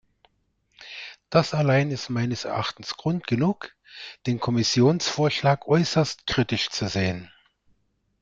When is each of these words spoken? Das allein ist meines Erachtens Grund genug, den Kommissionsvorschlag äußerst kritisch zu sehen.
Das 1.29 1.53
allein 1.53 1.91
ist 1.91 2.09
meines 2.09 2.43
Erachtens 2.43 2.97
Grund 2.97 3.27
genug, 3.27 3.75
den 4.25 4.39
Kommissionsvorschlag 4.39 5.67
äußerst 5.67 6.25
kritisch 6.25 6.71
zu 6.71 6.87
sehen. 6.87 7.29